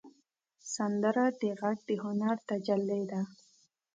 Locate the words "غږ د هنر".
1.59-2.35